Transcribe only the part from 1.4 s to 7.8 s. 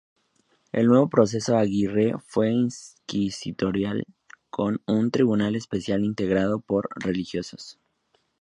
a Aguirre fue inquisitorial, con un tribunal especial integrado por religiosos.